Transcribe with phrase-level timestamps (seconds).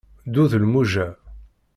[0.27, 1.07] Ddu d lmuja!